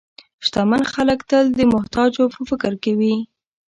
[0.45, 3.15] شتمن خلک تل د محتاجو په فکر کې وي.